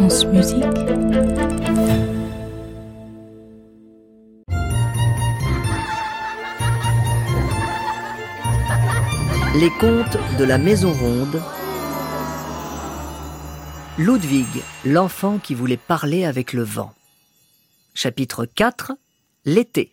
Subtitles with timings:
[0.00, 0.10] Les
[9.80, 11.42] contes de la Maison Ronde.
[13.98, 14.46] Ludwig,
[14.84, 16.94] l'enfant qui voulait parler avec le vent.
[17.94, 18.92] Chapitre 4
[19.46, 19.90] L'été.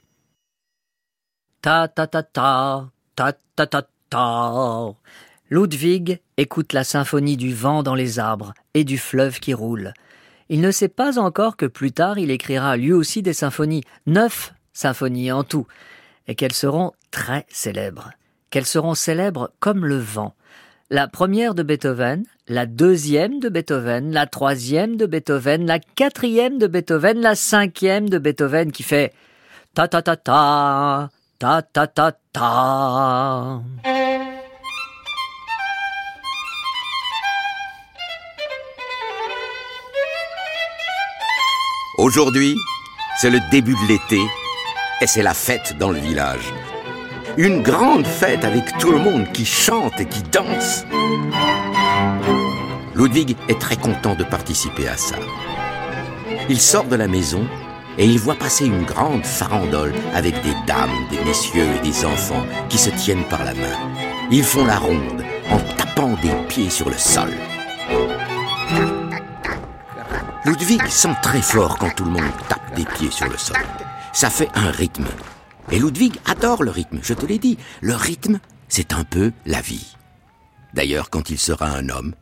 [1.64, 3.82] Ta ta ta ta, ta ta ta
[4.12, 4.96] ta.
[5.50, 9.94] Ludwig écoute la symphonie du vent dans les arbres et du fleuve qui roule.
[10.50, 14.54] Il ne sait pas encore que plus tard il écrira lui aussi des symphonies, neuf
[14.74, 15.68] symphonies en tout,
[16.28, 18.12] et qu'elles seront très célèbres
[18.56, 20.34] qu'elles seront célèbres comme le vent.
[20.90, 26.68] La première de Beethoven, la deuxième de Beethoven, la troisième de Beethoven, la quatrième de
[26.68, 29.12] Beethoven, la cinquième de Beethoven qui fait
[29.74, 33.62] ta ta ta ta ta ta ta ta.
[41.98, 42.58] Aujourd'hui,
[43.18, 44.20] c'est le début de l'été
[45.00, 46.54] et c'est la fête dans le village.
[47.38, 50.84] Une grande fête avec tout le monde qui chante et qui danse.
[52.96, 55.16] Ludwig est très content de participer à ça.
[56.50, 57.48] Il sort de la maison
[57.98, 62.46] et il voit passer une grande farandole avec des dames, des messieurs et des enfants
[62.68, 63.80] qui se tiennent par la main.
[64.32, 67.32] Ils font la ronde en tapant des pieds sur le sol.
[70.46, 73.58] Ludwig sent très fort quand tout le monde tape des pieds sur le sol.
[74.14, 75.08] Ça fait un rythme
[75.72, 77.58] et Ludwig adore le rythme, je te l'ai dit.
[77.82, 79.96] Le rythme, c'est un peu la vie.
[80.76, 82.14] D'ailleurs, quand il sera un homme,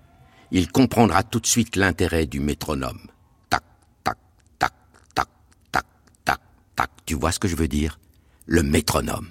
[0.51, 3.07] il comprendra tout de suite l'intérêt du métronome.
[3.49, 3.63] Tac,
[4.05, 4.17] tac,
[4.57, 4.71] tac,
[5.13, 5.27] tac,
[5.69, 5.85] tac,
[6.23, 6.39] tac,
[6.77, 6.91] tac.
[7.05, 7.99] Tu vois ce que je veux dire?
[8.45, 9.27] Le métronome.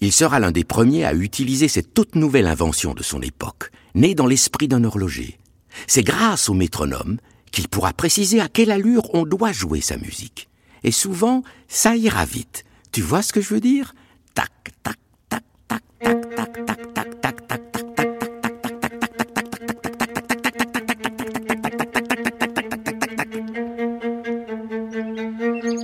[0.00, 4.16] Il sera l'un des premiers à utiliser cette toute nouvelle invention de son époque, née
[4.16, 5.38] dans l'esprit d'un horloger.
[5.86, 7.18] C'est grâce au métronome
[7.50, 10.48] qu'il pourra préciser à quelle allure on doit jouer sa musique.
[10.84, 12.64] Et souvent, ça ira vite.
[12.92, 13.94] Tu vois ce que je veux dire
[14.34, 14.50] Tac,
[14.82, 14.96] tac,
[15.28, 17.60] tac, tac, tac, tac, tac, tac, tac, tac, tac, tac.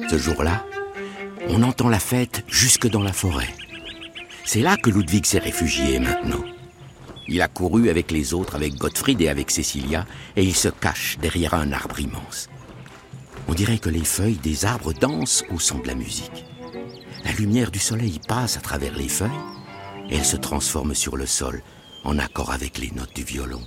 [0.08, 0.64] Ce jour-là,
[1.48, 3.48] on entend la fête jusque dans la forêt.
[4.44, 6.44] C'est là que Ludwig s'est réfugié maintenant.
[7.28, 10.06] Il a couru avec les autres, avec Gottfried et avec Cecilia,
[10.36, 12.48] et il se cache derrière un arbre immense.
[13.48, 16.44] On dirait que les feuilles des arbres dansent au son de la musique.
[17.24, 19.30] La lumière du soleil passe à travers les feuilles
[20.08, 21.62] et elle se transforme sur le sol
[22.04, 23.62] en accord avec les notes du violon.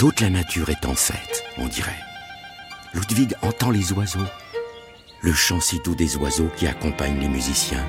[0.00, 2.00] Toute la nature est en fête, on dirait.
[2.94, 4.24] Ludwig entend les oiseaux,
[5.20, 7.86] le chant si doux des oiseaux qui accompagnent les musiciens.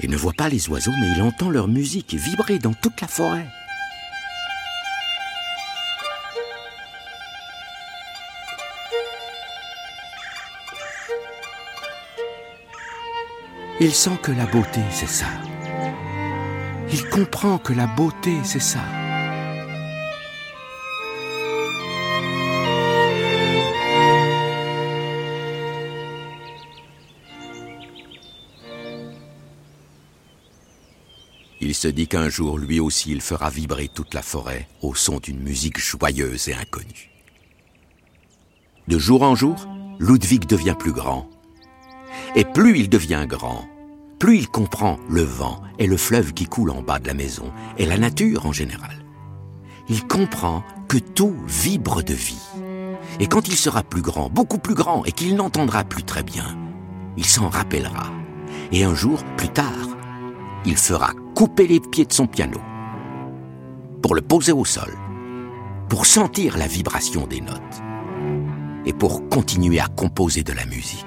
[0.00, 3.08] Il ne voit pas les oiseaux, mais il entend leur musique vibrer dans toute la
[3.08, 3.46] forêt.
[13.80, 15.26] Il sent que la beauté, c'est ça.
[16.92, 18.84] Il comprend que la beauté, c'est ça.
[31.60, 35.18] Il se dit qu'un jour, lui aussi, il fera vibrer toute la forêt au son
[35.18, 37.10] d'une musique joyeuse et inconnue.
[38.86, 39.66] De jour en jour,
[39.98, 41.28] Ludwig devient plus grand.
[42.36, 43.66] Et plus il devient grand,
[44.18, 47.52] plus il comprend le vent et le fleuve qui coule en bas de la maison
[47.78, 49.04] et la nature en général.
[49.88, 52.42] Il comprend que tout vibre de vie.
[53.20, 56.56] Et quand il sera plus grand, beaucoup plus grand, et qu'il n'entendra plus très bien,
[57.16, 58.10] il s'en rappellera.
[58.72, 59.96] Et un jour, plus tard,
[60.64, 62.60] il fera couper les pieds de son piano
[64.02, 64.92] pour le poser au sol,
[65.88, 67.60] pour sentir la vibration des notes
[68.84, 71.06] et pour continuer à composer de la musique.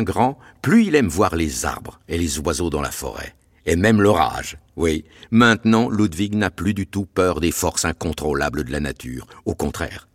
[0.00, 3.34] Grand, plus il aime voir les arbres et les oiseaux dans la forêt.
[3.66, 4.56] Et même l'orage.
[4.76, 9.26] Oui, maintenant Ludwig n'a plus du tout peur des forces incontrôlables de la nature.
[9.44, 10.08] Au contraire.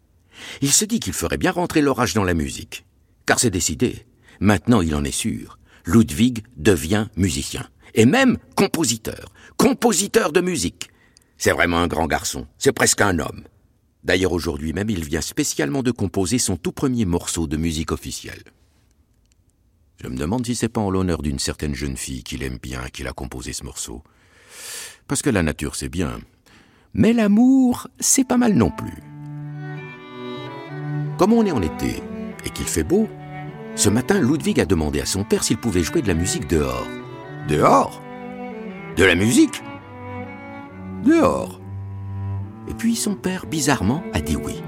[0.62, 2.86] Il se dit qu'il ferait bien rentrer l'orage dans la musique.
[3.26, 4.06] Car c'est décidé.
[4.40, 5.60] Maintenant il en est sûr.
[5.86, 7.68] Ludwig devient musicien.
[7.94, 9.32] Et même compositeur.
[9.58, 10.90] Compositeur de musique.
[11.38, 12.48] C'est vraiment un grand garçon.
[12.58, 13.44] C'est presque un homme.
[14.04, 18.44] D'ailleurs aujourd'hui même il vient spécialement de composer son tout premier morceau de musique officielle.
[20.02, 22.88] Je me demande si c'est pas en l'honneur d'une certaine jeune fille qu'il aime bien
[22.90, 24.04] qu'il a composé ce morceau.
[25.08, 26.20] Parce que la nature, c'est bien.
[26.94, 29.02] Mais l'amour, c'est pas mal non plus.
[31.18, 32.04] Comme on est en été
[32.46, 33.08] et qu'il fait beau,
[33.76, 36.88] ce matin, Ludwig a demandé à son père s'il pouvait jouer de la musique dehors.
[37.48, 38.02] Dehors?
[38.98, 39.64] De la musique?
[41.04, 41.60] Dehors.
[42.70, 44.62] Et puis son père, bizarrement, a dit oui.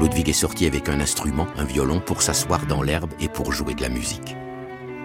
[0.00, 3.74] Ludwig est sorti avec un instrument, un violon, pour s'asseoir dans l'herbe et pour jouer
[3.74, 4.36] de la musique.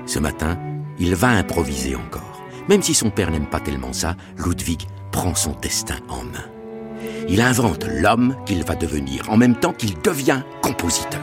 [0.06, 0.58] Ce matin,
[0.98, 2.44] il va improviser encore.
[2.68, 6.46] Même si son père n'aime pas tellement ça, Ludwig prend son destin en main.
[7.28, 11.22] Il invente l'homme qu'il va devenir, en même temps qu'il devient compositeur.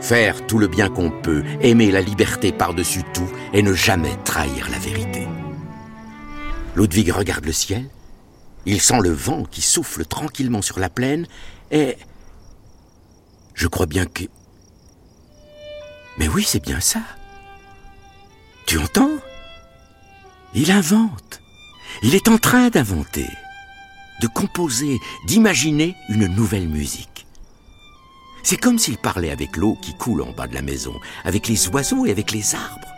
[0.00, 4.68] Faire tout le bien qu'on peut, aimer la liberté par-dessus tout et ne jamais trahir
[4.70, 5.26] la vérité.
[6.76, 7.88] Ludwig regarde le ciel,
[8.66, 11.26] il sent le vent qui souffle tranquillement sur la plaine
[11.70, 11.96] et...
[13.54, 14.24] Je crois bien que...
[16.18, 17.00] Mais oui, c'est bien ça.
[18.66, 19.10] Tu entends?
[20.54, 21.40] Il invente.
[22.02, 23.28] Il est en train d'inventer,
[24.20, 27.26] de composer, d'imaginer une nouvelle musique.
[28.42, 31.68] C'est comme s'il parlait avec l'eau qui coule en bas de la maison, avec les
[31.68, 32.88] oiseaux et avec les arbres.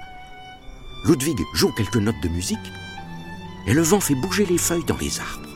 [1.05, 2.59] Ludwig joue quelques notes de musique
[3.67, 5.48] et le vent fait bouger les feuilles dans les arbres.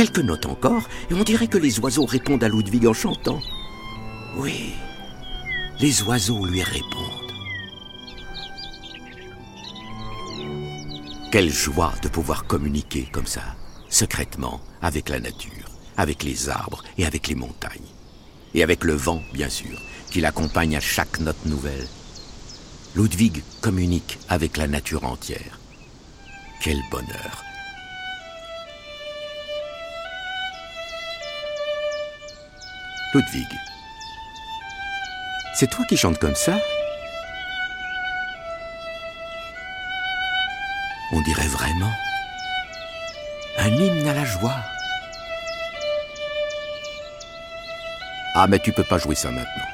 [0.00, 3.38] Quelques notes encore, et on dirait que les oiseaux répondent à Ludwig en chantant.
[4.38, 4.72] Oui,
[5.78, 7.34] les oiseaux lui répondent.
[11.30, 13.42] Quelle joie de pouvoir communiquer comme ça,
[13.90, 15.68] secrètement, avec la nature,
[15.98, 17.92] avec les arbres et avec les montagnes.
[18.54, 19.78] Et avec le vent, bien sûr,
[20.10, 21.88] qui l'accompagne à chaque note nouvelle.
[22.96, 25.60] Ludwig communique avec la nature entière.
[26.62, 27.49] Quel bonheur
[33.12, 33.48] Ludwig.
[35.52, 36.56] C'est toi qui chantes comme ça?
[41.12, 41.92] On dirait vraiment
[43.58, 44.54] un hymne à la joie.
[48.36, 49.68] Ah, mais tu peux pas jouer ça maintenant.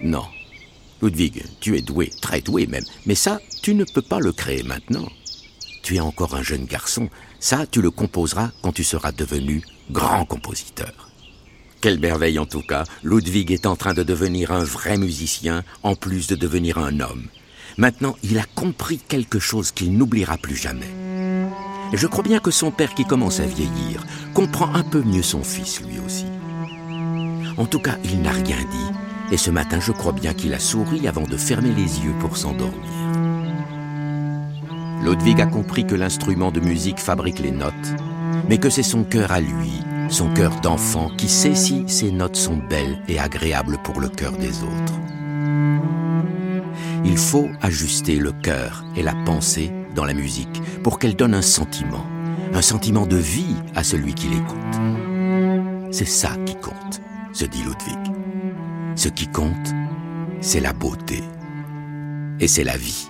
[0.00, 0.26] Non.
[1.02, 4.62] Ludwig, tu es doué, très doué même, mais ça, tu ne peux pas le créer
[4.62, 5.08] maintenant.
[5.82, 10.24] Tu es encore un jeune garçon, ça, tu le composeras quand tu seras devenu grand
[10.24, 11.07] compositeur.
[11.80, 15.94] Quelle merveille en tout cas, Ludwig est en train de devenir un vrai musicien, en
[15.94, 17.28] plus de devenir un homme.
[17.76, 20.90] Maintenant, il a compris quelque chose qu'il n'oubliera plus jamais.
[21.92, 24.04] Je crois bien que son père qui commence à vieillir
[24.34, 26.26] comprend un peu mieux son fils lui aussi.
[27.56, 30.58] En tout cas, il n'a rien dit, et ce matin je crois bien qu'il a
[30.58, 32.74] souri avant de fermer les yeux pour s'endormir.
[35.04, 37.72] Ludwig a compris que l'instrument de musique fabrique les notes,
[38.48, 42.36] mais que c'est son cœur à lui son cœur d'enfant qui sait si ces notes
[42.36, 44.94] sont belles et agréables pour le cœur des autres.
[47.04, 51.42] Il faut ajuster le cœur et la pensée dans la musique pour qu'elle donne un
[51.42, 52.06] sentiment,
[52.52, 55.90] un sentiment de vie à celui qui l'écoute.
[55.90, 57.00] C'est ça qui compte,
[57.32, 58.14] se dit Ludwig.
[58.96, 59.74] Ce qui compte,
[60.40, 61.22] c'est la beauté
[62.40, 63.08] et c'est la vie.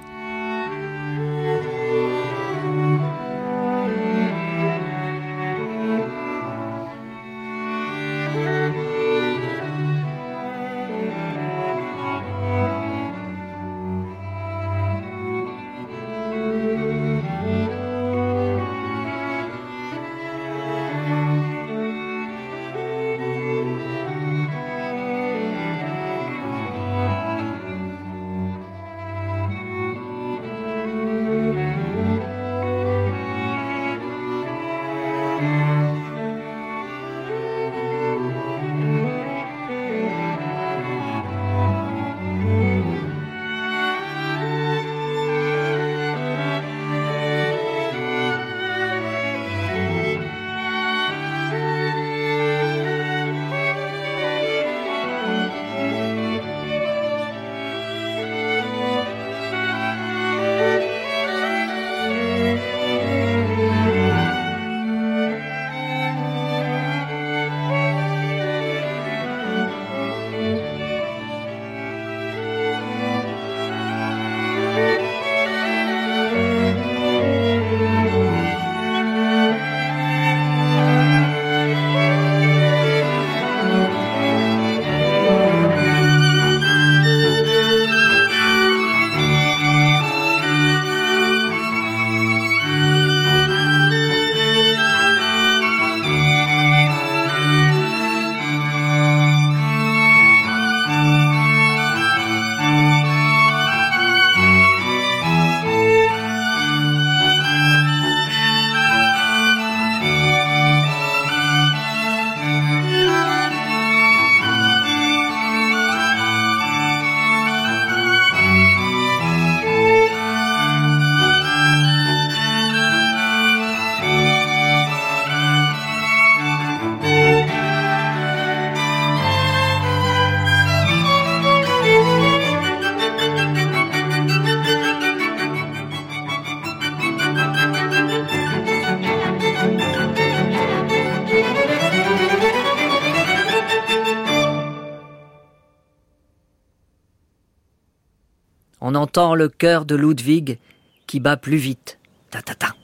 [148.81, 150.59] On entend le cœur de Ludwig
[151.07, 151.99] qui bat plus vite.
[152.31, 152.75] Ta ta ta,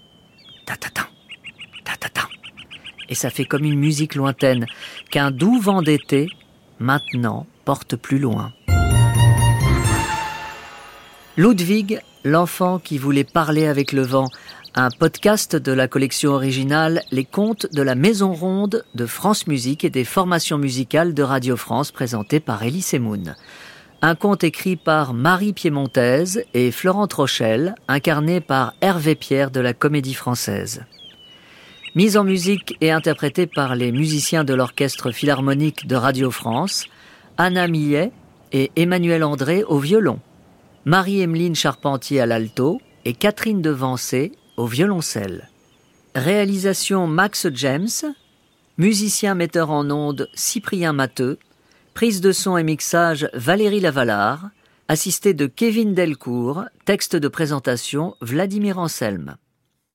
[0.66, 1.08] ta ta ta,
[1.84, 2.28] ta ta ta.
[3.08, 4.66] Et ça fait comme une musique lointaine
[5.10, 6.28] qu'un doux vent d'été,
[6.80, 8.52] maintenant, porte plus loin.
[11.36, 14.28] Ludwig, l'enfant qui voulait parler avec le vent,
[14.74, 19.84] un podcast de la collection originale Les contes de la Maison Ronde de France Musique
[19.84, 23.36] et des formations musicales de Radio France présentées par Elie Semoun.
[24.06, 29.72] Un conte écrit par Marie Piémontaise et Florent Trochel, incarné par Hervé Pierre de la
[29.72, 30.84] Comédie Française.
[31.94, 36.84] Mise en musique et interprétée par les musiciens de l'Orchestre Philharmonique de Radio France,
[37.38, 38.12] Anna Millet
[38.52, 40.18] et Emmanuel André au violon,
[40.84, 45.48] Marie-Emeline Charpentier à l'alto et Catherine Devancé au violoncelle.
[46.14, 47.88] Réalisation Max James,
[48.76, 51.38] musicien metteur en ondes Cyprien Matteux,
[51.94, 54.50] prise de son et mixage Valérie Lavalard,
[54.88, 59.36] assisté de Kevin Delcourt, texte de présentation Vladimir Anselme.